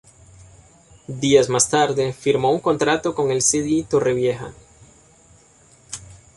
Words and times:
Días 1.21 1.47
más 1.47 1.69
tarde, 1.69 2.11
firmó 2.11 2.51
un 2.51 2.59
contrato 2.59 3.13
con 3.13 3.29
el 3.29 3.43
C. 3.43 3.61
D. 3.61 3.85
Torrevieja. 3.87 4.51